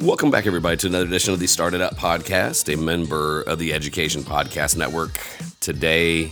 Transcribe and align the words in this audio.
Welcome 0.00 0.30
back, 0.30 0.46
everybody, 0.46 0.78
to 0.78 0.86
another 0.86 1.04
edition 1.04 1.34
of 1.34 1.40
the 1.40 1.46
Started 1.46 1.82
Up 1.82 1.94
Podcast, 1.94 2.72
a 2.72 2.76
member 2.78 3.42
of 3.42 3.58
the 3.58 3.74
Education 3.74 4.22
Podcast 4.22 4.74
Network. 4.74 5.20
Today 5.60 6.30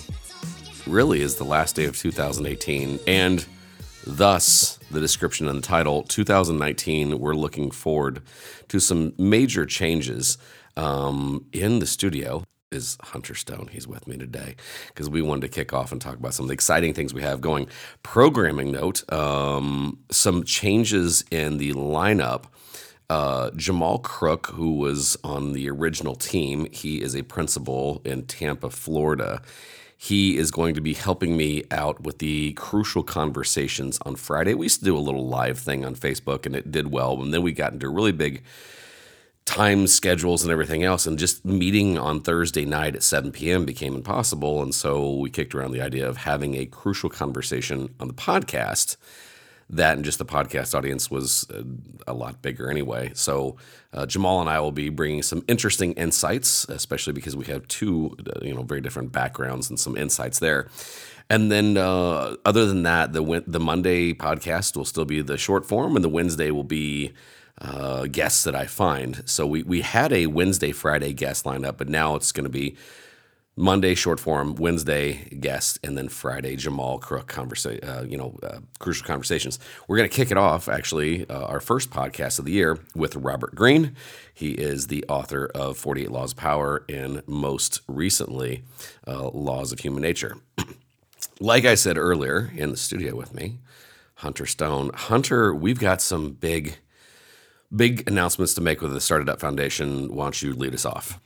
really 0.87 1.21
is 1.21 1.35
the 1.35 1.45
last 1.45 1.77
day 1.77 1.85
of 1.85 1.95
2018, 1.95 2.99
and 3.07 3.45
thus 4.07 4.79
the 4.91 5.01
description 5.01 5.49
and 5.49 5.59
the 5.59 5.67
title 5.67 6.03
2019. 6.05 7.19
We're 7.19 7.35
looking 7.35 7.71
forward 7.71 8.23
to 8.69 8.81
some 8.81 9.13
major 9.19 9.67
changes 9.67 10.39
um, 10.79 11.45
in 11.53 11.79
the 11.79 11.87
studio. 11.87 12.45
Is 12.73 12.97
Hunter 13.03 13.35
Stone? 13.35 13.69
He's 13.71 13.87
with 13.87 14.07
me 14.07 14.17
today 14.17 14.57
because 14.87 15.11
we 15.11 15.21
wanted 15.21 15.43
to 15.43 15.49
kick 15.49 15.75
off 15.75 15.93
and 15.93 16.01
talk 16.01 16.17
about 16.17 16.33
some 16.33 16.45
of 16.45 16.49
the 16.49 16.55
exciting 16.55 16.95
things 16.95 17.13
we 17.13 17.21
have 17.21 17.43
going. 17.43 17.69
Programming 18.03 18.73
note: 18.73 19.11
um, 19.13 19.99
some 20.11 20.43
changes 20.45 21.23
in 21.31 21.59
the 21.59 21.75
lineup 21.75 22.45
uh, 23.11 23.51
Jamal 23.57 23.99
Crook, 23.99 24.49
who 24.49 24.73
was 24.73 25.17
on 25.25 25.53
the 25.53 25.71
original 25.71 26.15
team, 26.15 26.67
he 26.73 27.01
is 27.01 27.17
a 27.17 27.23
principal 27.23 28.03
in 28.05 28.27
Tampa, 28.27 28.71
Florida. 28.71 29.41
He 29.97 30.37
is 30.37 30.51
going 30.51 30.75
to 30.75 30.81
be 30.81 30.95
helping 30.95 31.37
me 31.37 31.65
out 31.71 32.03
with 32.03 32.19
the 32.19 32.53
crucial 32.53 33.03
conversations 33.03 33.99
on 34.03 34.17
Friday. 34.17 34.55
We 34.55 34.67
used 34.67 34.81
to 34.81 34.85
do 34.85 34.97
a 34.97 35.01
little 35.01 35.27
live 35.27 35.59
thing 35.59 35.85
on 35.85 35.97
Facebook 35.97 36.47
and 36.47 36.55
it 36.55 36.71
did 36.71 36.93
well. 36.93 37.21
And 37.21 37.35
then 37.35 37.43
we 37.43 37.53
got 37.53 37.73
into 37.73 37.89
really 37.89 38.13
big 38.13 38.45
time 39.45 39.87
schedules 39.87 40.45
and 40.45 40.53
everything 40.53 40.85
else. 40.85 41.07
And 41.07 41.19
just 41.19 41.45
meeting 41.45 41.99
on 41.99 42.21
Thursday 42.21 42.65
night 42.65 42.95
at 42.95 43.03
7 43.03 43.33
p.m. 43.33 43.65
became 43.65 43.95
impossible. 43.97 44.63
And 44.63 44.75
so 44.75 45.15
we 45.15 45.31
kicked 45.31 45.55
around 45.55 45.73
the 45.73 45.81
idea 45.81 46.07
of 46.07 46.19
having 46.19 46.55
a 46.55 46.67
crucial 46.67 47.11
conversation 47.11 47.93
on 47.99 48.07
the 48.07 48.15
podcast 48.15 48.97
that 49.71 49.97
and 49.97 50.05
just 50.05 50.19
the 50.19 50.25
podcast 50.25 50.75
audience 50.75 51.11
was 51.11 51.47
a, 51.51 51.59
uh, 51.59 51.65
a 52.07 52.15
lot 52.15 52.41
bigger 52.41 52.71
anyway. 52.71 53.11
So 53.15 53.57
uh, 53.93 54.07
Jamal 54.07 54.41
and 54.41 54.49
I 54.49 54.61
will 54.61 54.73
be 54.73 54.89
bringing 54.89 55.23
some 55.23 55.45
interesting 55.47 55.93
insights, 55.93 56.67
especially 56.69 57.13
because 57.13 57.37
we 57.37 57.45
have 57.47 57.69
two 57.69 58.17
uh, 58.27 58.41
you 58.43 58.55
know 58.55 58.63
very 58.63 58.81
different 58.81 59.13
backgrounds 59.13 59.69
and 59.69 59.79
some 59.79 59.97
insights 59.97 60.39
there. 60.39 60.69
And 61.31 61.53
then 61.53 61.77
uh, 61.77 62.37
other 62.47 62.65
than 62.67 62.83
that, 62.85 63.13
the 63.13 63.45
the 63.47 63.61
Monday 63.61 64.15
podcast 64.15 64.77
will 64.77 64.87
still 64.87 65.05
be 65.05 65.21
the 65.21 65.37
short 65.37 65.67
form, 65.67 65.97
and 65.97 66.05
the 66.05 66.11
Wednesday 66.11 66.51
will 66.51 66.65
be. 66.65 67.13
Uh, 67.61 68.07
guests 68.07 68.45
that 68.45 68.55
I 68.55 68.67
find. 68.67 69.29
So 69.29 69.45
we, 69.45 69.65
we 69.65 69.81
had 69.81 70.13
a 70.13 70.29
Wednesday, 70.29 70.71
Friday 70.71 71.13
guest 71.13 71.45
lineup, 71.45 71.77
but 71.77 71.89
now 71.89 72.15
it's 72.15 72.31
going 72.31 72.45
to 72.45 72.49
be 72.49 72.77
Monday 73.59 73.97
short 73.97 74.21
form, 74.21 74.55
Wednesday 74.55 75.15
guest, 75.41 75.81
and 75.83 75.99
then 75.99 76.09
Friday 76.09 76.55
Jamal 76.55 77.01
Crook 77.01 77.27
conversation. 77.27 77.89
Uh, 77.89 78.05
you 78.09 78.17
know, 78.17 78.39
uh, 78.45 78.61
crucial 78.79 79.05
conversations. 79.05 79.59
We're 79.89 79.97
going 79.97 80.09
to 80.09 80.15
kick 80.15 80.31
it 80.31 80.37
off 80.37 80.69
actually 80.69 81.29
uh, 81.29 81.45
our 81.47 81.59
first 81.59 81.91
podcast 81.91 82.39
of 82.39 82.45
the 82.45 82.53
year 82.53 82.79
with 82.95 83.17
Robert 83.17 83.57
Greene. 83.57 83.97
He 84.33 84.53
is 84.53 84.87
the 84.87 85.05
author 85.09 85.51
of 85.57 85.77
Forty 85.77 86.03
Eight 86.03 86.13
Laws 86.13 86.31
of 86.33 86.39
Power 86.39 86.85
and 86.89 87.27
most 87.27 87.81
recently 87.89 88.63
uh, 89.09 89.29
Laws 89.31 89.73
of 89.73 89.81
Human 89.81 90.03
Nature. 90.03 90.37
like 91.41 91.65
I 91.65 91.75
said 91.75 91.99
earlier 91.99 92.53
in 92.55 92.71
the 92.71 92.77
studio 92.77 93.17
with 93.17 93.35
me, 93.35 93.59
Hunter 94.15 94.47
Stone. 94.47 94.93
Hunter, 94.95 95.53
we've 95.53 95.81
got 95.81 96.01
some 96.01 96.31
big, 96.31 96.77
big 97.75 98.09
announcements 98.09 98.55
to 98.55 98.61
make 98.61 98.81
with 98.81 98.93
the 98.93 99.01
Started 99.01 99.29
Up 99.29 99.41
Foundation. 99.41 100.15
Why 100.15 100.27
don't 100.27 100.43
you 100.43 100.53
lead 100.53 100.75
us 100.75 100.87
off? 100.87 101.19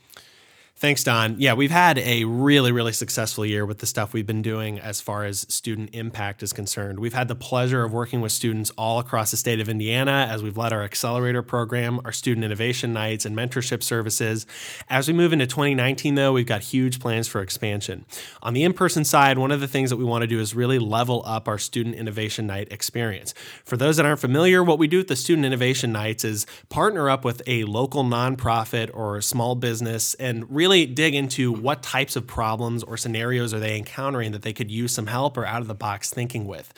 Thanks, 0.74 1.04
Don. 1.04 1.36
Yeah, 1.38 1.52
we've 1.52 1.70
had 1.70 1.98
a 1.98 2.24
really, 2.24 2.72
really 2.72 2.92
successful 2.92 3.46
year 3.46 3.64
with 3.64 3.78
the 3.78 3.86
stuff 3.86 4.12
we've 4.12 4.26
been 4.26 4.42
doing 4.42 4.80
as 4.80 5.00
far 5.00 5.24
as 5.24 5.46
student 5.48 5.90
impact 5.92 6.42
is 6.42 6.52
concerned. 6.52 6.98
We've 6.98 7.14
had 7.14 7.28
the 7.28 7.36
pleasure 7.36 7.84
of 7.84 7.92
working 7.92 8.20
with 8.20 8.32
students 8.32 8.72
all 8.76 8.98
across 8.98 9.30
the 9.30 9.36
state 9.36 9.60
of 9.60 9.68
Indiana 9.68 10.26
as 10.28 10.42
we've 10.42 10.56
led 10.56 10.72
our 10.72 10.82
accelerator 10.82 11.40
program, 11.40 12.00
our 12.04 12.10
student 12.10 12.44
innovation 12.44 12.92
nights, 12.92 13.24
and 13.24 13.36
mentorship 13.36 13.80
services. 13.80 14.44
As 14.90 15.06
we 15.06 15.14
move 15.14 15.32
into 15.32 15.46
2019, 15.46 16.16
though, 16.16 16.32
we've 16.32 16.46
got 16.46 16.62
huge 16.62 16.98
plans 16.98 17.28
for 17.28 17.42
expansion. 17.42 18.04
On 18.42 18.52
the 18.52 18.64
in 18.64 18.72
person 18.72 19.04
side, 19.04 19.38
one 19.38 19.52
of 19.52 19.60
the 19.60 19.68
things 19.68 19.90
that 19.90 19.98
we 19.98 20.04
want 20.04 20.22
to 20.22 20.26
do 20.26 20.40
is 20.40 20.52
really 20.52 20.80
level 20.80 21.22
up 21.24 21.46
our 21.46 21.58
student 21.58 21.94
innovation 21.94 22.48
night 22.48 22.66
experience. 22.72 23.34
For 23.64 23.76
those 23.76 23.98
that 23.98 24.06
aren't 24.06 24.20
familiar, 24.20 24.64
what 24.64 24.80
we 24.80 24.88
do 24.88 24.98
with 24.98 25.08
the 25.08 25.16
student 25.16 25.46
innovation 25.46 25.92
nights 25.92 26.24
is 26.24 26.44
partner 26.70 27.08
up 27.08 27.24
with 27.24 27.40
a 27.46 27.62
local 27.62 28.02
nonprofit 28.02 28.90
or 28.92 29.16
a 29.16 29.22
small 29.22 29.54
business 29.54 30.14
and 30.14 30.44
really 30.50 30.61
really 30.62 30.86
dig 30.86 31.12
into 31.12 31.52
what 31.52 31.82
types 31.82 32.14
of 32.14 32.24
problems 32.24 32.84
or 32.84 32.96
scenarios 32.96 33.52
are 33.52 33.58
they 33.58 33.76
encountering 33.76 34.30
that 34.30 34.42
they 34.42 34.52
could 34.52 34.70
use 34.70 34.94
some 34.94 35.08
help 35.08 35.36
or 35.36 35.44
out 35.44 35.60
of 35.60 35.66
the 35.66 35.74
box 35.74 36.10
thinking 36.10 36.46
with 36.46 36.72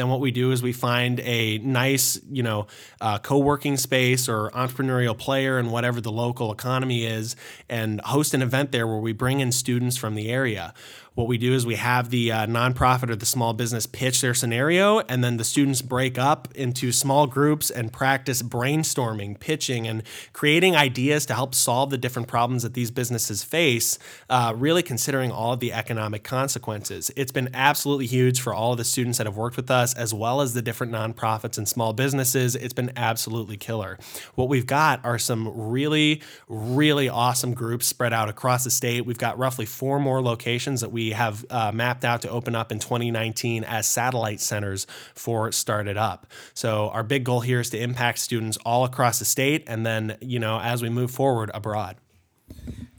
then 0.00 0.08
what 0.08 0.20
we 0.20 0.30
do 0.30 0.50
is 0.50 0.62
we 0.62 0.72
find 0.72 1.20
a 1.20 1.58
nice, 1.58 2.18
you 2.30 2.42
know, 2.42 2.68
uh, 3.02 3.18
co-working 3.18 3.76
space 3.76 4.30
or 4.30 4.48
entrepreneurial 4.52 5.16
player 5.16 5.58
in 5.58 5.70
whatever 5.70 6.00
the 6.00 6.10
local 6.10 6.50
economy 6.50 7.04
is, 7.04 7.36
and 7.68 8.00
host 8.00 8.32
an 8.32 8.40
event 8.40 8.72
there 8.72 8.86
where 8.86 8.96
we 8.96 9.12
bring 9.12 9.40
in 9.40 9.52
students 9.52 9.98
from 9.98 10.14
the 10.14 10.30
area. 10.30 10.72
What 11.14 11.26
we 11.26 11.38
do 11.38 11.54
is 11.54 11.66
we 11.66 11.74
have 11.74 12.10
the 12.10 12.30
uh, 12.30 12.46
nonprofit 12.46 13.10
or 13.10 13.16
the 13.16 13.26
small 13.26 13.52
business 13.52 13.84
pitch 13.84 14.20
their 14.20 14.32
scenario, 14.32 15.00
and 15.00 15.24
then 15.24 15.38
the 15.38 15.44
students 15.44 15.82
break 15.82 16.18
up 16.18 16.46
into 16.54 16.92
small 16.92 17.26
groups 17.26 17.68
and 17.68 17.92
practice 17.92 18.42
brainstorming, 18.42 19.38
pitching, 19.40 19.88
and 19.88 20.04
creating 20.32 20.76
ideas 20.76 21.26
to 21.26 21.34
help 21.34 21.52
solve 21.52 21.90
the 21.90 21.98
different 21.98 22.28
problems 22.28 22.62
that 22.62 22.74
these 22.74 22.92
businesses 22.92 23.42
face, 23.42 23.98
uh, 24.28 24.54
really 24.56 24.84
considering 24.84 25.32
all 25.32 25.52
of 25.52 25.58
the 25.58 25.72
economic 25.72 26.22
consequences. 26.22 27.10
It's 27.16 27.32
been 27.32 27.50
absolutely 27.54 28.06
huge 28.06 28.40
for 28.40 28.54
all 28.54 28.70
of 28.72 28.78
the 28.78 28.84
students 28.84 29.18
that 29.18 29.26
have 29.26 29.36
worked 29.36 29.56
with 29.56 29.70
us, 29.70 29.92
as 29.94 30.14
well 30.14 30.40
as 30.40 30.54
the 30.54 30.62
different 30.62 30.92
nonprofits 30.92 31.58
and 31.58 31.68
small 31.68 31.92
businesses. 31.92 32.54
It's 32.54 32.72
been 32.72 32.92
absolutely 32.96 33.56
killer. 33.56 33.98
What 34.36 34.48
we've 34.48 34.66
got 34.66 35.04
are 35.04 35.18
some 35.18 35.48
really, 35.70 36.22
really 36.46 37.08
awesome 37.08 37.52
groups 37.52 37.88
spread 37.88 38.12
out 38.12 38.28
across 38.28 38.62
the 38.62 38.70
state. 38.70 39.04
We've 39.04 39.18
got 39.18 39.36
roughly 39.38 39.66
four 39.66 39.98
more 39.98 40.22
locations 40.22 40.80
that 40.82 40.92
we 40.92 40.99
have 41.08 41.44
uh, 41.48 41.72
mapped 41.72 42.04
out 42.04 42.20
to 42.22 42.30
open 42.30 42.54
up 42.54 42.70
in 42.70 42.78
2019 42.78 43.64
as 43.64 43.88
satellite 43.88 44.40
centers 44.40 44.86
for 45.14 45.50
Started 45.50 45.96
Up. 45.96 46.26
So 46.54 46.90
our 46.90 47.02
big 47.02 47.24
goal 47.24 47.40
here 47.40 47.60
is 47.60 47.70
to 47.70 47.78
impact 47.78 48.18
students 48.18 48.58
all 48.66 48.84
across 48.84 49.18
the 49.18 49.24
state, 49.24 49.64
and 49.66 49.86
then 49.86 50.18
you 50.20 50.38
know 50.38 50.60
as 50.60 50.82
we 50.82 50.90
move 50.90 51.10
forward 51.10 51.50
abroad. 51.54 51.96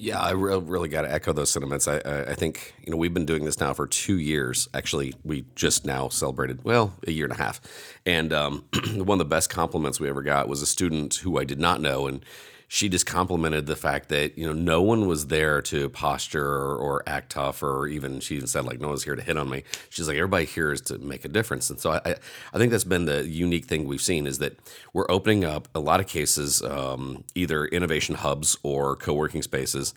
Yeah, 0.01 0.19
I 0.19 0.31
re- 0.31 0.57
really 0.57 0.89
got 0.89 1.03
to 1.03 1.13
echo 1.13 1.31
those 1.31 1.51
sentiments. 1.51 1.87
I, 1.87 1.97
I, 1.97 2.33
think 2.33 2.73
you 2.83 2.91
know 2.91 2.97
we've 2.97 3.13
been 3.13 3.27
doing 3.27 3.45
this 3.45 3.59
now 3.59 3.71
for 3.73 3.85
two 3.85 4.17
years. 4.17 4.67
Actually, 4.73 5.13
we 5.23 5.45
just 5.53 5.85
now 5.85 6.09
celebrated 6.09 6.63
well 6.63 6.95
a 7.05 7.11
year 7.11 7.25
and 7.25 7.33
a 7.33 7.37
half, 7.37 7.61
and 8.03 8.33
um, 8.33 8.65
one 8.95 9.15
of 9.15 9.19
the 9.19 9.25
best 9.25 9.51
compliments 9.51 9.99
we 9.99 10.09
ever 10.09 10.23
got 10.23 10.47
was 10.47 10.63
a 10.63 10.65
student 10.65 11.13
who 11.15 11.37
I 11.37 11.43
did 11.43 11.59
not 11.59 11.81
know, 11.81 12.07
and 12.07 12.25
she 12.73 12.87
just 12.87 13.05
complimented 13.05 13.65
the 13.65 13.75
fact 13.75 14.07
that 14.07 14.37
you 14.37 14.47
know 14.47 14.53
no 14.53 14.81
one 14.81 15.05
was 15.05 15.27
there 15.27 15.61
to 15.61 15.89
posture 15.89 16.47
or, 16.47 16.77
or, 16.77 17.03
act 17.05 17.33
tough 17.33 17.61
or 17.61 17.85
even 17.85 18.21
she 18.21 18.35
even 18.35 18.47
said 18.47 18.63
like 18.63 18.79
no 18.79 18.87
one's 18.87 19.03
here 19.03 19.13
to 19.13 19.21
hit 19.21 19.35
on 19.35 19.49
me. 19.49 19.63
She's 19.89 20.07
like 20.07 20.15
everybody 20.15 20.45
here 20.45 20.71
is 20.71 20.79
to 20.83 20.97
make 20.97 21.25
a 21.25 21.27
difference. 21.27 21.69
And 21.69 21.81
so 21.81 21.91
i 21.91 22.15
i 22.53 22.57
think 22.57 22.71
that's 22.71 22.85
been 22.85 23.03
the 23.03 23.27
unique 23.27 23.65
thing 23.65 23.85
we've 23.85 24.01
seen 24.01 24.25
is 24.25 24.37
that 24.37 24.57
we're 24.93 25.11
opening 25.11 25.43
up 25.43 25.67
a 25.75 25.81
lot 25.81 25.99
of 25.99 26.07
cases 26.07 26.61
um, 26.61 27.25
either 27.35 27.65
innovation 27.65 28.15
hubs 28.15 28.57
or 28.63 28.95
co-working 28.95 29.41
spaces. 29.41 29.93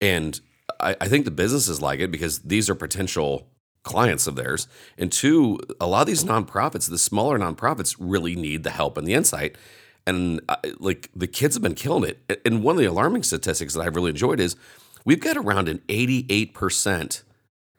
And 0.00 0.40
I, 0.80 0.96
I 1.00 1.06
think 1.06 1.26
the 1.26 1.30
businesses 1.30 1.80
like 1.80 2.00
it 2.00 2.10
because 2.10 2.40
these 2.40 2.68
are 2.68 2.74
potential 2.74 3.46
clients 3.84 4.26
of 4.26 4.34
theirs. 4.34 4.66
And 4.98 5.12
two 5.12 5.60
a 5.80 5.86
lot 5.86 6.00
of 6.00 6.06
these 6.08 6.24
nonprofits 6.24 6.90
the 6.90 6.98
smaller 6.98 7.38
nonprofits 7.38 7.94
really 8.00 8.34
need 8.34 8.64
the 8.64 8.70
help 8.70 8.98
and 8.98 9.06
the 9.06 9.14
insight 9.14 9.56
and 10.06 10.40
I, 10.48 10.56
like 10.78 11.10
the 11.14 11.26
kids 11.26 11.56
have 11.56 11.62
been 11.62 11.74
killing 11.74 12.10
it. 12.10 12.40
And 12.44 12.62
one 12.62 12.76
of 12.76 12.80
the 12.80 12.86
alarming 12.86 13.22
statistics 13.22 13.74
that 13.74 13.80
I've 13.80 13.96
really 13.96 14.10
enjoyed 14.10 14.40
is 14.40 14.56
we've 15.04 15.20
got 15.20 15.36
around 15.36 15.68
an 15.68 15.80
88% 15.88 17.22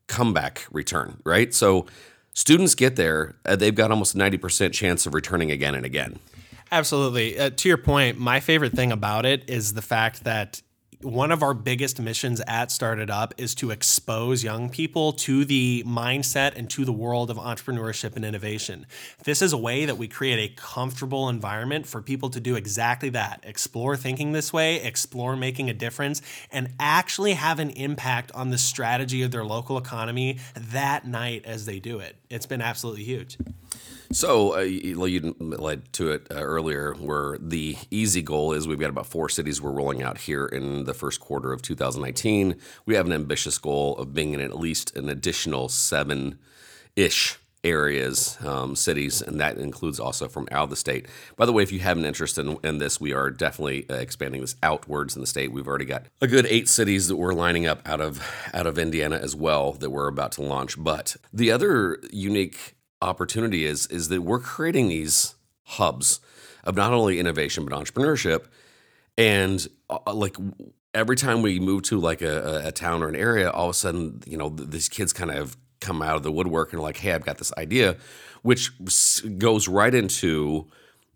comeback 0.08 0.66
return, 0.72 1.20
right? 1.24 1.54
So 1.54 1.86
students 2.34 2.76
get 2.76 2.96
there, 2.96 3.36
uh, 3.46 3.56
they've 3.56 3.76
got 3.76 3.92
almost 3.92 4.16
a 4.16 4.18
90% 4.18 4.74
chance 4.74 5.06
of 5.06 5.14
returning 5.14 5.52
again 5.52 5.76
and 5.76 5.86
again. 5.86 6.20
Absolutely. 6.72 7.40
Uh, 7.40 7.50
to 7.52 7.70
your 7.70 7.78
point, 7.78 8.20
my 8.20 8.40
favorite 8.40 8.74
thing 8.74 8.92
about 8.92 9.26
it 9.26 9.50
is 9.50 9.74
the 9.74 9.82
fact 9.82 10.26
that 10.26 10.62
one 11.02 11.32
of 11.32 11.44
our 11.44 11.54
biggest 11.54 12.02
missions 12.02 12.42
at 12.48 12.72
Started 12.72 13.12
Up 13.12 13.34
is 13.38 13.54
to 13.56 13.70
expose 13.70 14.44
young 14.44 14.68
people 14.68 15.14
to 15.14 15.46
the 15.46 15.84
mindset 15.86 16.56
and 16.56 16.68
to 16.72 16.86
the 16.86 16.92
world 16.92 17.30
of 17.30 17.38
entrepreneurship 17.38 18.16
and 18.16 18.26
innovation. 18.26 18.88
This 19.24 19.44
is 19.44 19.54
a 19.54 19.58
way 19.58 19.86
that 19.86 19.98
we 19.98 20.08
create 20.08 20.40
a 20.40 20.56
comfortable 20.56 21.30
environment 21.30 21.86
for 21.86 22.02
people 22.02 22.32
to 22.32 22.40
do 22.40 22.56
exactly 22.56 23.10
that 23.10 23.42
explore 23.44 23.96
thinking 23.96 24.32
this 24.32 24.52
way, 24.52 24.82
explore 24.82 25.36
making 25.36 25.70
a 25.70 25.74
difference, 25.74 26.22
and 26.52 26.74
actually 26.80 27.34
have 27.34 27.60
an 27.60 27.70
impact 27.72 28.32
on 28.32 28.50
the 28.50 28.58
strategy 28.58 29.22
of 29.22 29.30
their 29.30 29.46
local 29.46 29.78
economy 29.78 30.40
that 30.56 31.06
night 31.08 31.46
as 31.46 31.68
they 31.68 31.80
do 31.80 32.00
it. 32.00 32.16
It's 32.30 32.48
been 32.48 32.62
absolutely 32.62 33.04
huge. 33.04 33.38
So 34.12 34.56
uh, 34.56 34.62
you 34.62 34.96
led 34.98 35.94
to 35.94 36.12
it 36.12 36.28
uh, 36.32 36.36
earlier, 36.36 36.94
where 36.94 37.38
the 37.40 37.78
easy 37.92 38.22
goal 38.22 38.54
is 38.54 38.68
we've 38.68 38.80
got 38.80 38.90
about 38.90 39.08
four 39.08 39.30
cities 39.30 39.62
we're 39.62 39.72
rolling 39.72 40.02
out 40.02 40.18
here 40.20 40.46
in 40.46 40.86
the 40.86 40.94
first 40.94 41.20
quarter 41.20 41.52
of 41.52 41.62
2019. 41.62 42.56
We 42.86 42.96
have 42.96 43.06
an 43.06 43.14
ambitious 43.14 43.58
goal 43.58 43.98
of 43.98 44.14
being 44.14 44.34
in 44.34 44.42
at 44.42 44.58
least 44.58 44.96
an 44.96 45.10
additional 45.10 45.68
seven 45.70 46.40
ish 46.96 47.38
areas, 47.64 48.38
um, 48.46 48.76
cities, 48.76 49.22
and 49.22 49.40
that 49.40 49.58
includes 49.58 50.00
also 50.00 50.28
from 50.28 50.48
out 50.52 50.66
of 50.66 50.70
the 50.70 50.76
state. 50.76 51.08
By 51.36 51.46
the 51.46 51.52
way, 51.52 51.64
if 51.64 51.72
you 51.72 51.80
have 51.80 51.98
an 51.98 52.06
interest 52.06 52.38
in, 52.38 52.58
in 52.64 52.78
this, 52.78 53.02
we 53.02 53.14
are 53.14 53.30
definitely 53.30 53.90
uh, 53.90 53.96
expanding 53.96 54.42
this 54.42 54.56
outwards 54.64 55.16
in 55.16 55.22
the 55.22 55.28
state. 55.28 55.52
We've 55.52 55.68
already 55.68 55.86
got 55.86 56.06
a 56.22 56.28
good 56.28 56.46
eight 56.46 56.70
cities 56.70 57.08
that 57.08 57.18
we're 57.18 57.34
lining 57.34 57.66
up 57.68 57.82
out 57.86 58.00
of 58.00 58.26
out 58.54 58.68
of 58.68 58.80
Indiana 58.80 59.18
as 59.18 59.36
well 59.36 59.74
that 59.74 59.90
we're 59.90 60.08
about 60.08 60.32
to 60.34 60.44
launch. 60.44 60.82
But 60.82 61.18
the 61.34 61.52
other 61.52 62.00
unique 62.12 62.77
opportunity 63.02 63.66
is 63.66 63.88
is 63.88 64.10
that 64.10 64.22
we're 64.22 64.40
creating 64.40 64.90
these 64.90 65.36
hubs 65.64 66.20
of 66.64 66.76
not 66.76 66.94
only 66.94 67.20
innovation 67.20 67.66
but 67.66 67.74
entrepreneurship, 67.74 68.46
and 69.18 69.68
uh, 69.90 70.14
like 70.14 70.36
every 70.94 71.16
time 71.16 71.42
we 71.42 71.60
move 71.60 71.84
to 71.84 72.00
like 72.00 72.22
a, 72.22 72.64
a, 72.66 72.72
town 72.72 73.04
or 73.04 73.08
an 73.08 73.16
area, 73.16 73.50
all 73.50 73.66
of 73.66 73.72
a 73.72 73.74
sudden, 73.74 74.22
you 74.26 74.38
know, 74.38 74.50
these 74.50 74.90
kids 74.90 75.14
kind 75.14 75.32
of 75.32 75.56
come 75.80 76.02
out 76.02 76.16
of 76.16 76.24
the 76.24 76.32
woodwork 76.32 76.74
and 76.74 76.80
are 76.80 76.84
like, 76.84 76.98
hey, 76.98 77.14
I've 77.14 77.26
got 77.26 77.38
this 77.38 77.54
idea, 77.58 77.98
which 78.42 78.72
goes 79.38 79.68
right 79.68 79.94
into 79.94 80.68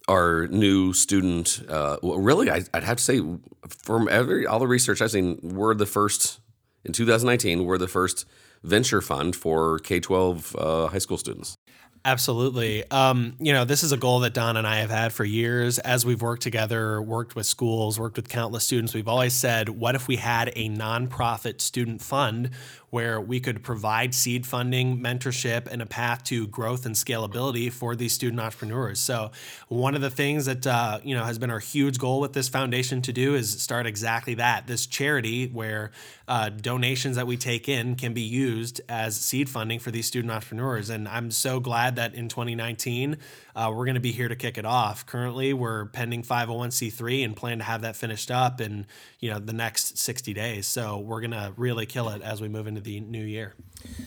our 0.08 0.48
new 0.48 0.94
student. 0.94 1.64
Uh, 1.68 1.98
well, 2.04 2.20
really, 2.20 2.50
I, 2.50 2.64
would 2.74 2.84
have 2.84 2.98
to 2.98 3.04
say, 3.04 3.22
from 3.68 4.08
every 4.10 4.46
all 4.46 4.60
the 4.60 4.68
research 4.68 5.02
I've 5.02 5.12
seen, 5.12 5.40
we're 5.42 5.74
the 5.74 5.86
first 5.86 6.40
in 6.84 6.94
2019. 6.94 7.66
We're 7.66 7.78
the 7.78 7.88
first 7.88 8.26
venture 8.64 9.02
fund 9.02 9.36
for 9.36 9.80
K 9.80 10.00
12 10.00 10.56
uh, 10.58 10.88
high 10.88 11.00
school 11.00 11.18
students. 11.18 11.58
Absolutely. 12.04 12.90
Um, 12.90 13.36
you 13.40 13.54
know, 13.54 13.64
this 13.64 13.84
is 13.84 13.92
a 13.92 13.98
goal 13.98 14.22
that 14.22 14.34
Don 14.34 14.58
and 14.58 14.66
I 14.66 14.80
have 14.80 14.90
had 14.90 15.14
for 15.14 15.24
years. 15.24 15.78
As 15.78 16.04
we've 16.04 16.22
worked 16.22 16.42
together, 16.42 17.00
worked 17.00 17.36
with 17.36 17.46
schools, 17.46 18.00
worked 18.00 18.16
with 18.16 18.28
countless 18.28 18.64
students, 18.64 18.96
we've 18.96 19.08
always 19.08 19.34
said, 19.34 19.70
what 19.70 19.94
if 19.94 20.08
we 20.08 20.16
had 20.16 20.52
a 20.56 20.70
nonprofit 20.70 21.62
student 21.62 22.02
fund 22.02 22.50
where 22.92 23.20
we 23.20 23.40
could 23.40 23.64
provide 23.64 24.14
seed 24.14 24.46
funding, 24.46 25.00
mentorship, 25.00 25.68
and 25.68 25.82
a 25.82 25.86
path 25.86 26.24
to 26.26 26.46
growth 26.48 26.86
and 26.86 26.96
scalability 26.96 27.72
for 27.72 27.96
these 27.96 28.14
student 28.14 28.40
entrepreneurs? 28.40 29.00
So, 29.00 29.32
one 29.68 29.96
of 29.96 30.02
the 30.02 30.12
things 30.12 30.46
that 30.46 30.68
uh, 30.68 31.00
you 31.04 31.16
know 31.16 31.24
has 31.24 31.40
been 31.40 31.50
our 31.50 31.60
huge 31.60 31.98
goal 31.98 32.22
with 32.22 32.34
this 32.34 32.48
foundation 32.48 33.02
to 33.02 33.12
do 33.12 33.34
is 33.34 33.62
start 33.62 33.88
exactly 33.88 34.36
that. 34.36 34.68
This 34.68 34.86
charity 34.86 35.48
where 35.48 35.92
uh, 36.28 36.50
donations 36.50 37.16
that 37.16 37.28
we 37.28 37.38
take 37.38 37.68
in 37.68 37.96
can 37.96 38.14
be 38.14 38.22
used 38.22 38.80
as 38.88 39.20
seed 39.20 39.50
funding 39.50 39.80
for 39.80 39.92
these 39.92 40.06
student 40.06 40.32
entrepreneurs. 40.32 40.90
And 40.90 41.08
I'm 41.08 41.32
so 41.32 41.60
glad 41.60 41.96
that 41.96 42.14
in 42.14 42.30
2019 42.30 43.18
uh, 43.56 43.72
we're 43.74 43.86
going 43.86 43.96
to 43.96 44.02
be 44.02 44.12
here 44.12 44.28
to 44.28 44.36
kick 44.36 44.58
it 44.58 44.66
off. 44.66 45.06
Currently, 45.06 45.54
we're 45.54 45.86
pending 45.86 46.24
501c3 46.24 47.26
and 47.26 47.36
plan 47.36 47.58
to 47.58 47.64
have 47.64 47.82
that 47.82 47.96
finished 47.96 48.32
up 48.32 48.62
in 48.62 48.86
you 49.20 49.30
know 49.30 49.40
the 49.40 49.54
next 49.54 49.98
60 49.98 50.34
days. 50.34 50.68
So 50.68 50.98
we're 51.00 51.22
going 51.22 51.32
to 51.32 51.54
really 51.58 51.86
kill 51.86 52.10
it 52.10 52.22
as 52.22 52.42
we 52.42 52.48
move 52.48 52.68
into 52.68 52.81
the 52.84 53.00
new 53.00 53.24
year. 53.24 53.56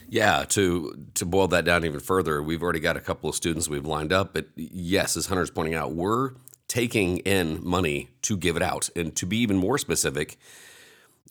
Yeah, 0.09 0.45
to 0.51 1.07
to 1.15 1.27
boil 1.27 1.49
that 1.49 1.65
down 1.65 1.85
even 1.85 2.01
further, 2.01 2.43
we've 2.43 2.63
already 2.63 2.81
got 2.81 2.97
a 2.97 3.01
couple 3.01 3.29
of 3.29 3.37
students 3.37 3.69
we've 3.69 3.87
lined 3.87 4.13
up. 4.13 4.35
But 4.35 4.49
yes, 4.57 5.17
as 5.17 5.27
Hunter's 5.27 5.51
pointing 5.51 5.75
out, 5.75 5.93
we're 5.93 6.33
taking 6.69 7.19
in 7.19 7.61
money 7.67 8.11
to 8.23 8.37
give 8.37 8.57
it 8.57 8.63
out, 8.63 8.91
and 8.95 9.15
to 9.17 9.27
be 9.27 9.39
even 9.39 9.57
more 9.57 9.79
specific 9.79 10.37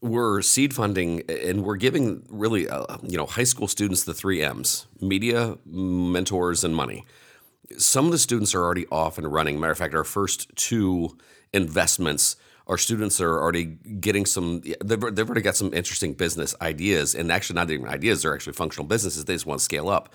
we're 0.01 0.41
seed 0.41 0.73
funding 0.73 1.21
and 1.29 1.63
we're 1.63 1.77
giving 1.77 2.25
really 2.27 2.67
uh, 2.67 2.97
you 3.03 3.15
know 3.15 3.25
high 3.25 3.45
school 3.45 3.69
students 3.69 4.03
the 4.03 4.13
three 4.13 4.43
m's 4.43 4.85
media 4.99 5.57
mentors 5.65 6.65
and 6.65 6.75
money 6.75 7.05
some 7.77 8.05
of 8.05 8.11
the 8.11 8.17
students 8.17 8.53
are 8.53 8.63
already 8.63 8.85
off 8.87 9.17
and 9.17 9.31
running. 9.31 9.59
Matter 9.59 9.71
of 9.71 9.77
fact, 9.77 9.95
our 9.95 10.03
first 10.03 10.53
two 10.55 11.17
investments, 11.53 12.35
our 12.67 12.77
students 12.77 13.19
are 13.19 13.41
already 13.41 13.65
getting 13.65 14.25
some. 14.25 14.61
They've, 14.61 14.99
they've 14.99 15.27
already 15.27 15.41
got 15.41 15.55
some 15.55 15.73
interesting 15.73 16.13
business 16.13 16.55
ideas, 16.61 17.15
and 17.15 17.31
actually 17.31 17.55
not 17.55 17.69
even 17.71 17.87
ideas; 17.87 18.21
they're 18.21 18.33
actually 18.33 18.53
functional 18.53 18.87
businesses. 18.87 19.25
They 19.25 19.33
just 19.33 19.45
want 19.45 19.59
to 19.59 19.63
scale 19.63 19.89
up. 19.89 20.13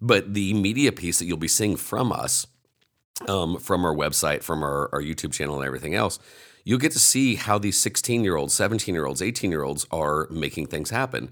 But 0.00 0.34
the 0.34 0.54
media 0.54 0.92
piece 0.92 1.18
that 1.18 1.26
you'll 1.26 1.36
be 1.36 1.48
seeing 1.48 1.76
from 1.76 2.12
us, 2.12 2.46
um, 3.28 3.58
from 3.58 3.84
our 3.84 3.94
website, 3.94 4.42
from 4.42 4.62
our, 4.62 4.90
our 4.92 5.00
YouTube 5.00 5.32
channel, 5.32 5.56
and 5.56 5.64
everything 5.64 5.94
else, 5.94 6.18
you'll 6.64 6.80
get 6.80 6.92
to 6.92 6.98
see 6.98 7.36
how 7.36 7.58
these 7.58 7.78
16 7.78 8.24
year 8.24 8.36
olds, 8.36 8.54
17 8.54 8.94
year 8.94 9.06
olds, 9.06 9.22
18 9.22 9.50
year 9.50 9.62
olds 9.62 9.86
are 9.90 10.26
making 10.30 10.66
things 10.66 10.90
happen. 10.90 11.30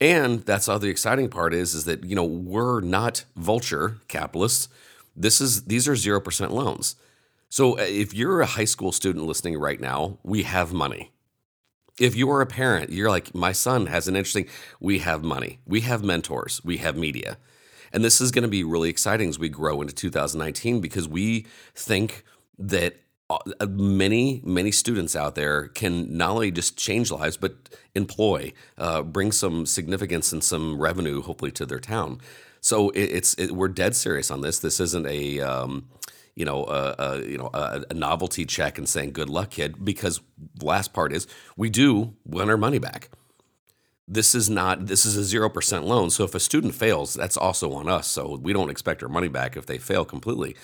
And 0.00 0.40
that's 0.46 0.66
the 0.66 0.88
exciting 0.88 1.28
part 1.28 1.52
is, 1.52 1.74
is 1.74 1.84
that, 1.84 2.04
you 2.04 2.14
know, 2.14 2.24
we're 2.24 2.80
not 2.80 3.24
vulture 3.36 3.98
capitalists 4.06 4.68
this 5.18 5.40
is 5.40 5.64
these 5.64 5.88
are 5.88 5.92
0% 5.92 6.50
loans. 6.50 6.96
So 7.48 7.78
uh, 7.78 7.82
if 7.82 8.14
you're 8.14 8.40
a 8.40 8.46
high 8.46 8.64
school 8.64 8.92
student 8.92 9.26
listening 9.26 9.58
right 9.58 9.80
now, 9.80 10.18
we 10.22 10.42
have 10.42 10.72
money. 10.72 11.12
If 11.98 12.14
you 12.14 12.30
are 12.30 12.40
a 12.40 12.46
parent, 12.46 12.90
you're 12.90 13.10
like, 13.10 13.34
my 13.34 13.52
son 13.52 13.86
has 13.86 14.06
an 14.06 14.14
interesting, 14.14 14.46
we 14.78 15.00
have 15.00 15.24
money, 15.24 15.58
we 15.66 15.80
have 15.80 16.04
mentors, 16.04 16.60
we 16.64 16.76
have 16.76 16.96
media. 16.96 17.38
And 17.92 18.04
this 18.04 18.20
is 18.20 18.30
going 18.30 18.42
to 18.42 18.48
be 18.48 18.62
really 18.62 18.90
exciting 18.90 19.28
as 19.28 19.38
we 19.38 19.48
grow 19.48 19.80
into 19.80 19.94
2019 19.94 20.80
because 20.80 21.08
we 21.08 21.46
think 21.74 22.22
that 22.58 22.96
uh, 23.30 23.66
many, 23.66 24.40
many 24.44 24.70
students 24.70 25.16
out 25.16 25.34
there 25.34 25.68
can 25.68 26.16
not 26.16 26.30
only 26.30 26.50
just 26.50 26.76
change 26.76 27.10
lives, 27.10 27.36
but 27.36 27.56
employ, 27.94 28.52
uh, 28.76 29.02
bring 29.02 29.32
some 29.32 29.66
significance 29.66 30.32
and 30.32 30.44
some 30.44 30.80
revenue, 30.80 31.20
hopefully, 31.20 31.50
to 31.50 31.66
their 31.66 31.80
town. 31.80 32.20
So 32.60 32.90
it, 32.90 33.04
it's 33.04 33.34
it, 33.34 33.52
we're 33.52 33.68
dead 33.68 33.94
serious 33.94 34.30
on 34.30 34.40
this. 34.40 34.58
This 34.58 34.80
isn't 34.80 35.06
a 35.06 35.40
um, 35.40 35.88
you 36.38 36.44
know 36.44 36.64
a, 36.66 36.94
a 36.98 37.18
you 37.24 37.36
know 37.36 37.50
a, 37.52 37.82
a, 37.90 37.94
novelty 37.94 38.46
check 38.46 38.78
and 38.78 38.88
saying 38.88 39.10
good 39.10 39.28
luck, 39.28 39.50
kid. 39.50 39.84
Because 39.84 40.20
the 40.54 40.64
last 40.64 40.92
part 40.92 41.12
is 41.12 41.26
we 41.56 41.68
do 41.68 42.14
want 42.24 42.48
our 42.48 42.56
money 42.56 42.78
back. 42.78 43.10
This 44.06 44.36
is 44.36 44.48
not 44.48 44.86
this 44.86 45.04
is 45.04 45.16
a 45.16 45.24
zero 45.24 45.50
percent 45.50 45.84
loan. 45.84 46.10
So 46.10 46.22
if 46.22 46.36
a 46.36 46.40
student 46.40 46.76
fails, 46.76 47.14
that's 47.14 47.36
also 47.36 47.72
on 47.72 47.88
us. 47.88 48.06
So 48.06 48.38
we 48.40 48.52
don't 48.52 48.70
expect 48.70 49.02
our 49.02 49.08
money 49.08 49.26
back 49.26 49.56
if 49.56 49.66
they 49.66 49.78
fail 49.78 50.04
completely. 50.04 50.54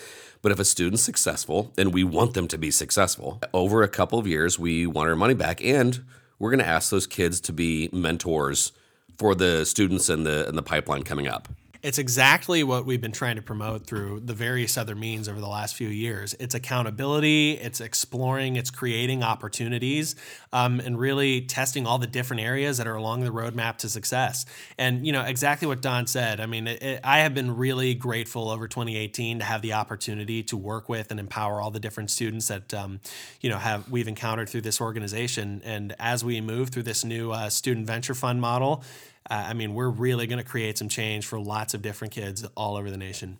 But 0.42 0.52
if 0.52 0.60
a 0.60 0.64
student's 0.64 1.02
successful, 1.02 1.72
and 1.76 1.92
we 1.92 2.04
want 2.04 2.34
them 2.34 2.46
to 2.48 2.58
be 2.58 2.70
successful, 2.70 3.40
over 3.52 3.82
a 3.82 3.88
couple 3.88 4.18
of 4.18 4.26
years, 4.28 4.58
we 4.58 4.86
want 4.86 5.08
our 5.08 5.16
money 5.16 5.34
back, 5.34 5.64
and 5.64 6.04
we're 6.38 6.50
going 6.50 6.60
to 6.60 6.66
ask 6.66 6.90
those 6.90 7.06
kids 7.06 7.40
to 7.40 7.52
be 7.52 7.88
mentors 7.92 8.72
for 9.18 9.34
the 9.34 9.64
students 9.64 10.08
and 10.08 10.24
the 10.24 10.48
in 10.48 10.54
the 10.54 10.62
pipeline 10.62 11.02
coming 11.02 11.26
up. 11.26 11.48
It's 11.84 11.98
exactly 11.98 12.64
what 12.64 12.86
we've 12.86 13.02
been 13.02 13.12
trying 13.12 13.36
to 13.36 13.42
promote 13.42 13.86
through 13.86 14.20
the 14.24 14.32
various 14.32 14.78
other 14.78 14.94
means 14.94 15.28
over 15.28 15.38
the 15.38 15.46
last 15.46 15.76
few 15.76 15.88
years. 15.88 16.34
It's 16.40 16.54
accountability, 16.54 17.58
it's 17.58 17.78
exploring, 17.78 18.56
it's 18.56 18.70
creating 18.70 19.22
opportunities, 19.22 20.16
um, 20.50 20.80
and 20.80 20.98
really 20.98 21.42
testing 21.42 21.86
all 21.86 21.98
the 21.98 22.06
different 22.06 22.40
areas 22.40 22.78
that 22.78 22.86
are 22.86 22.94
along 22.94 23.22
the 23.22 23.28
roadmap 23.28 23.76
to 23.78 23.90
success. 23.90 24.46
And 24.78 25.06
you 25.06 25.12
know 25.12 25.24
exactly 25.24 25.68
what 25.68 25.82
Don 25.82 26.06
said. 26.06 26.40
I 26.40 26.46
mean, 26.46 26.68
it, 26.68 26.82
it, 26.82 27.00
I 27.04 27.18
have 27.18 27.34
been 27.34 27.54
really 27.54 27.92
grateful 27.92 28.48
over 28.48 28.66
2018 28.66 29.40
to 29.40 29.44
have 29.44 29.60
the 29.60 29.74
opportunity 29.74 30.42
to 30.44 30.56
work 30.56 30.88
with 30.88 31.10
and 31.10 31.20
empower 31.20 31.60
all 31.60 31.70
the 31.70 31.80
different 31.80 32.10
students 32.10 32.48
that 32.48 32.72
um, 32.72 33.00
you 33.42 33.50
know 33.50 33.58
have 33.58 33.90
we've 33.90 34.08
encountered 34.08 34.48
through 34.48 34.62
this 34.62 34.80
organization. 34.80 35.60
And 35.62 35.94
as 35.98 36.24
we 36.24 36.40
move 36.40 36.70
through 36.70 36.84
this 36.84 37.04
new 37.04 37.30
uh, 37.30 37.50
student 37.50 37.86
venture 37.86 38.14
fund 38.14 38.40
model 38.40 38.82
uh, 39.30 39.44
I 39.48 39.54
mean, 39.54 39.74
we're 39.74 39.90
really 39.90 40.26
going 40.26 40.38
to 40.38 40.44
create 40.44 40.78
some 40.78 40.88
change 40.88 41.26
for 41.26 41.38
lots 41.40 41.74
of 41.74 41.82
different 41.82 42.12
kids 42.12 42.46
all 42.56 42.76
over 42.76 42.90
the 42.90 42.98
nation. 42.98 43.38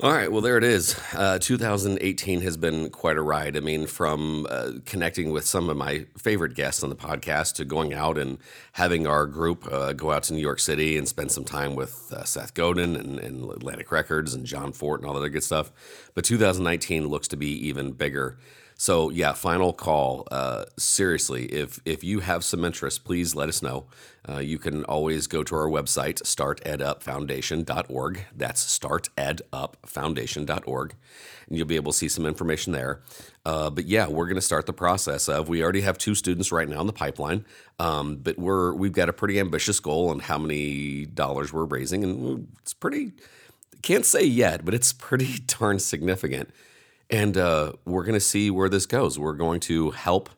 All 0.00 0.12
right, 0.12 0.32
well, 0.32 0.40
there 0.40 0.58
it 0.58 0.64
is. 0.64 0.98
Uh, 1.14 1.38
2018 1.38 2.40
has 2.40 2.56
been 2.56 2.90
quite 2.90 3.16
a 3.16 3.22
ride. 3.22 3.56
I 3.56 3.60
mean, 3.60 3.86
from 3.86 4.48
uh, 4.50 4.72
connecting 4.84 5.30
with 5.30 5.44
some 5.44 5.68
of 5.68 5.76
my 5.76 6.06
favorite 6.18 6.54
guests 6.54 6.82
on 6.82 6.90
the 6.90 6.96
podcast 6.96 7.54
to 7.56 7.64
going 7.64 7.94
out 7.94 8.18
and 8.18 8.38
having 8.72 9.06
our 9.06 9.26
group 9.26 9.64
uh, 9.70 9.92
go 9.92 10.10
out 10.10 10.24
to 10.24 10.34
New 10.34 10.40
York 10.40 10.58
City 10.58 10.98
and 10.98 11.06
spend 11.06 11.30
some 11.30 11.44
time 11.44 11.76
with 11.76 12.12
uh, 12.12 12.24
Seth 12.24 12.52
Godin 12.54 12.96
and, 12.96 13.20
and, 13.20 13.48
Atlantic 13.52 13.92
Records 13.92 14.34
and 14.34 14.44
John 14.44 14.72
Fort 14.72 15.00
and 15.00 15.08
all 15.08 15.14
that 15.14 15.30
good 15.30 15.44
stuff. 15.44 15.70
But 16.14 16.24
2019 16.24 17.06
looks 17.06 17.28
to 17.28 17.36
be 17.36 17.50
even 17.68 17.92
bigger. 17.92 18.38
So 18.82 19.10
yeah, 19.10 19.32
final 19.32 19.72
call. 19.72 20.26
Uh, 20.28 20.64
seriously, 20.76 21.44
if 21.44 21.78
if 21.84 22.02
you 22.02 22.18
have 22.18 22.42
some 22.42 22.64
interest, 22.64 23.04
please 23.04 23.36
let 23.36 23.48
us 23.48 23.62
know. 23.62 23.84
Uh, 24.28 24.38
you 24.38 24.58
can 24.58 24.82
always 24.86 25.28
go 25.28 25.44
to 25.44 25.54
our 25.54 25.68
website, 25.68 26.20
startedupfoundation.org. 26.22 28.24
That's 28.34 28.78
startedupfoundation.org, 28.78 30.94
and 31.46 31.56
you'll 31.56 31.68
be 31.68 31.76
able 31.76 31.92
to 31.92 31.98
see 31.98 32.08
some 32.08 32.26
information 32.26 32.72
there. 32.72 33.02
Uh, 33.46 33.70
but 33.70 33.86
yeah, 33.86 34.08
we're 34.08 34.26
going 34.26 34.34
to 34.34 34.40
start 34.40 34.66
the 34.66 34.72
process 34.72 35.28
of. 35.28 35.48
We 35.48 35.62
already 35.62 35.82
have 35.82 35.96
two 35.96 36.16
students 36.16 36.50
right 36.50 36.68
now 36.68 36.80
in 36.80 36.88
the 36.88 36.92
pipeline, 36.92 37.44
um, 37.78 38.16
but 38.16 38.36
we're 38.36 38.74
we've 38.74 38.90
got 38.90 39.08
a 39.08 39.12
pretty 39.12 39.38
ambitious 39.38 39.78
goal 39.78 40.08
on 40.08 40.18
how 40.18 40.38
many 40.38 41.06
dollars 41.06 41.52
we're 41.52 41.66
raising, 41.66 42.02
and 42.02 42.48
it's 42.62 42.74
pretty. 42.74 43.12
Can't 43.82 44.04
say 44.04 44.24
yet, 44.24 44.64
but 44.64 44.74
it's 44.74 44.92
pretty 44.92 45.38
darn 45.46 45.78
significant. 45.78 46.50
And 47.12 47.36
uh, 47.36 47.74
we're 47.84 48.04
going 48.04 48.14
to 48.14 48.20
see 48.20 48.50
where 48.50 48.70
this 48.70 48.86
goes. 48.86 49.18
We're 49.18 49.34
going 49.34 49.60
to 49.60 49.90
help 49.90 50.30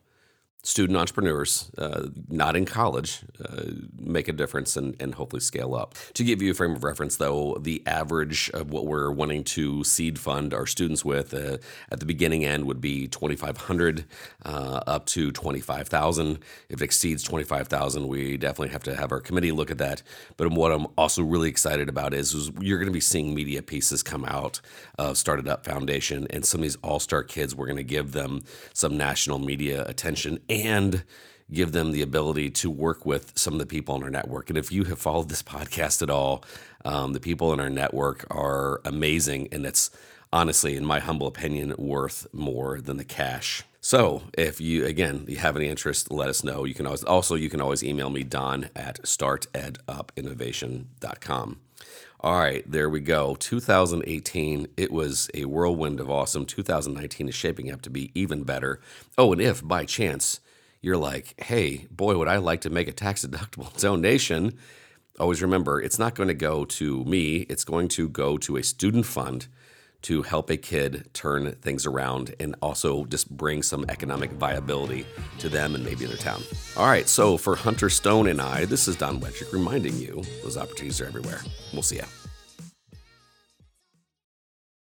student 0.65 0.97
entrepreneurs, 0.97 1.69
uh, 1.77 2.07
not 2.27 2.55
in 2.55 2.65
college, 2.65 3.21
uh, 3.47 3.65
make 3.99 4.27
a 4.27 4.33
difference 4.33 4.75
and, 4.75 4.95
and 4.99 5.13
hopefully 5.13 5.39
scale 5.39 5.75
up. 5.75 5.93
To 6.15 6.23
give 6.23 6.41
you 6.41 6.51
a 6.51 6.53
frame 6.55 6.71
of 6.71 6.83
reference, 6.83 7.17
though, 7.17 7.55
the 7.61 7.83
average 7.85 8.49
of 8.51 8.71
what 8.71 8.87
we're 8.87 9.11
wanting 9.11 9.43
to 9.43 9.83
seed 9.83 10.17
fund 10.17 10.55
our 10.55 10.65
students 10.65 11.05
with 11.05 11.35
uh, 11.35 11.57
at 11.91 11.99
the 11.99 12.05
beginning 12.05 12.45
end 12.45 12.65
would 12.65 12.81
be 12.81 13.07
2,500 13.07 14.05
uh, 14.43 14.81
up 14.87 15.05
to 15.05 15.31
25,000. 15.31 16.39
If 16.69 16.81
it 16.81 16.83
exceeds 16.83 17.21
25,000, 17.21 18.07
we 18.07 18.35
definitely 18.35 18.69
have 18.69 18.83
to 18.83 18.95
have 18.95 19.11
our 19.11 19.19
committee 19.19 19.51
look 19.51 19.69
at 19.69 19.77
that. 19.77 20.01
But 20.35 20.51
what 20.51 20.71
I'm 20.71 20.87
also 20.97 21.21
really 21.21 21.47
excited 21.47 21.89
about 21.89 22.15
is, 22.15 22.33
is 22.33 22.51
you're 22.59 22.79
going 22.79 22.89
to 22.89 22.91
be 22.91 22.99
seeing 22.99 23.35
media 23.35 23.61
pieces 23.61 24.01
come 24.01 24.25
out 24.25 24.61
of 24.97 25.15
Started 25.15 25.47
Up 25.47 25.63
Foundation 25.63 26.25
and 26.31 26.43
some 26.43 26.61
of 26.61 26.63
these 26.63 26.77
all 26.77 26.99
star 26.99 27.21
kids. 27.21 27.53
We're 27.53 27.67
going 27.67 27.77
to 27.77 27.83
give 27.83 28.13
them 28.13 28.41
some 28.73 28.97
national 28.97 29.37
media 29.37 29.85
attention 29.85 30.39
and 30.63 31.03
give 31.51 31.71
them 31.71 31.91
the 31.91 32.01
ability 32.01 32.49
to 32.49 32.69
work 32.69 33.05
with 33.05 33.37
some 33.37 33.53
of 33.53 33.59
the 33.59 33.65
people 33.65 33.95
in 33.95 34.03
our 34.03 34.09
network. 34.09 34.49
And 34.49 34.57
if 34.57 34.71
you 34.71 34.85
have 34.85 34.99
followed 34.99 35.29
this 35.29 35.43
podcast 35.43 36.01
at 36.01 36.09
all, 36.09 36.43
um, 36.83 37.13
the 37.13 37.19
people 37.19 37.53
in 37.53 37.59
our 37.59 37.69
network 37.69 38.25
are 38.31 38.81
amazing. 38.83 39.49
And 39.51 39.63
it's 39.65 39.91
honestly, 40.33 40.75
in 40.75 40.85
my 40.85 40.99
humble 40.99 41.27
opinion, 41.27 41.75
worth 41.77 42.25
more 42.33 42.81
than 42.81 42.97
the 42.97 43.03
cash. 43.03 43.63
So 43.81 44.23
if 44.35 44.59
you 44.59 44.85
again 44.85 45.25
you 45.27 45.37
have 45.37 45.55
any 45.55 45.67
interest, 45.67 46.11
let 46.11 46.27
us 46.27 46.43
know. 46.43 46.63
You 46.63 46.73
can 46.73 46.87
always 46.87 47.03
also 47.03 47.35
you 47.35 47.51
can 47.51 47.61
always 47.61 47.83
email 47.83 48.09
me 48.09 48.23
Don 48.23 48.69
at 48.75 49.03
startedupinnovation.com. 49.03 51.59
All 52.21 52.39
right, 52.39 52.63
there 52.65 52.89
we 52.89 53.01
go. 53.01 53.35
2018, 53.35 54.69
it 54.77 54.91
was 54.91 55.29
a 55.35 55.45
whirlwind 55.45 55.99
of 55.99 56.09
awesome. 56.09 56.47
2019 56.47 57.29
is 57.29 57.35
shaping 57.35 57.71
up 57.71 57.83
to 57.83 57.91
be 57.91 58.09
even 58.19 58.41
better. 58.41 58.81
Oh, 59.15 59.31
and 59.31 59.39
if 59.39 59.63
by 59.63 59.85
chance 59.85 60.39
you're 60.85 60.97
like, 60.97 61.33
hey, 61.41 61.87
boy, 61.89 62.15
would 62.15 62.27
I 62.27 62.37
like 62.37 62.61
to 62.61 62.69
make 62.69 62.87
a 62.87 62.91
tax 62.91 63.25
deductible 63.25 63.75
donation, 63.81 64.55
always 65.19 65.41
remember 65.41 65.81
it's 65.81 65.97
not 65.97 66.13
going 66.13 66.27
to 66.27 66.35
go 66.35 66.63
to 66.63 67.03
me, 67.05 67.37
it's 67.49 67.63
going 67.63 67.87
to 67.87 68.07
go 68.07 68.37
to 68.37 68.57
a 68.57 68.63
student 68.63 69.07
fund 69.07 69.47
to 70.03 70.21
help 70.21 70.51
a 70.51 70.57
kid 70.57 71.09
turn 71.13 71.53
things 71.53 71.87
around 71.87 72.35
and 72.39 72.55
also 72.61 73.05
just 73.05 73.35
bring 73.35 73.63
some 73.63 73.83
economic 73.89 74.31
viability 74.33 75.07
to 75.39 75.49
them 75.49 75.73
and 75.73 75.83
maybe 75.83 76.05
their 76.05 76.17
town. 76.17 76.43
All 76.77 76.85
right, 76.85 77.09
so 77.09 77.35
for 77.35 77.55
Hunter 77.55 77.89
Stone 77.89 78.27
and 78.27 78.39
I, 78.39 78.65
this 78.65 78.87
is 78.87 78.95
Don 78.95 79.19
Wettrick 79.19 79.51
reminding 79.51 79.97
you 79.97 80.21
those 80.43 80.55
opportunities 80.55 81.01
are 81.01 81.07
everywhere. 81.07 81.39
We'll 81.73 81.81
see 81.81 81.95
you. 81.95 82.24